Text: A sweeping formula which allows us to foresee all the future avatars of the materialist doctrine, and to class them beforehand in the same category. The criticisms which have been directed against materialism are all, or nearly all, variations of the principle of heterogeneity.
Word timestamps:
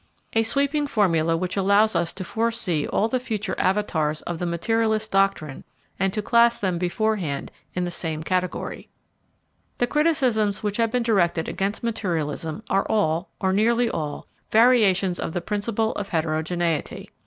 A 0.33 0.41
sweeping 0.41 0.87
formula 0.87 1.37
which 1.37 1.55
allows 1.55 1.95
us 1.95 2.11
to 2.13 2.23
foresee 2.23 2.87
all 2.87 3.07
the 3.07 3.19
future 3.19 3.53
avatars 3.59 4.23
of 4.23 4.39
the 4.39 4.47
materialist 4.47 5.11
doctrine, 5.11 5.63
and 5.99 6.11
to 6.11 6.23
class 6.23 6.59
them 6.59 6.79
beforehand 6.79 7.51
in 7.75 7.83
the 7.83 7.91
same 7.91 8.23
category. 8.23 8.89
The 9.77 9.85
criticisms 9.85 10.63
which 10.63 10.77
have 10.77 10.89
been 10.89 11.03
directed 11.03 11.47
against 11.47 11.83
materialism 11.83 12.63
are 12.67 12.87
all, 12.89 13.29
or 13.39 13.53
nearly 13.53 13.91
all, 13.91 14.25
variations 14.49 15.19
of 15.19 15.33
the 15.33 15.39
principle 15.39 15.91
of 15.93 16.09
heterogeneity. 16.09 17.11